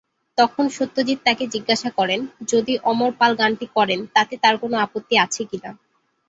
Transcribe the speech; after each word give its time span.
তখন 0.37 0.65
সত্যজিৎ 0.69 1.19
তাঁকে 1.23 1.45
জিজ্ঞাসা 1.47 1.89
করেন, 1.89 2.19
যদি 2.47 2.73
অমর 2.83 3.11
পাল 3.19 3.31
গানটি 3.35 3.65
করেন, 3.75 3.99
তাতে 4.15 4.33
তাঁর 4.43 4.55
কোনও 4.57 4.77
আপত্তি 4.77 5.15
আছে 5.17 5.41
কি 5.45 5.57
না। 5.63 5.71